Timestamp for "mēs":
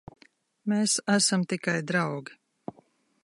0.71-0.95